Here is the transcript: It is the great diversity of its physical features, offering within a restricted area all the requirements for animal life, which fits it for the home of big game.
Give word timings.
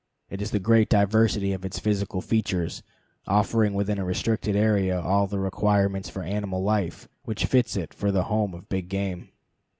It 0.31 0.41
is 0.41 0.49
the 0.49 0.57
great 0.57 0.89
diversity 0.89 1.53
of 1.53 1.63
its 1.63 1.77
physical 1.77 2.21
features, 2.21 2.81
offering 3.27 3.75
within 3.75 3.99
a 3.99 4.03
restricted 4.03 4.55
area 4.55 4.99
all 4.99 5.27
the 5.27 5.37
requirements 5.37 6.09
for 6.09 6.23
animal 6.23 6.63
life, 6.63 7.07
which 7.23 7.45
fits 7.45 7.75
it 7.77 7.93
for 7.93 8.11
the 8.11 8.23
home 8.23 8.55
of 8.55 8.67
big 8.67 8.89
game. 8.89 9.29